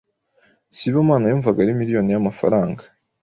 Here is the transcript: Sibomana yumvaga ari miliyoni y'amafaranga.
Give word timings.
Sibomana 0.75 1.25
yumvaga 1.27 1.59
ari 1.61 1.79
miliyoni 1.79 2.09
y'amafaranga. 2.13 2.83